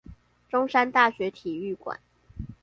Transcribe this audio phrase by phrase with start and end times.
[0.49, 1.99] 中山大學體育館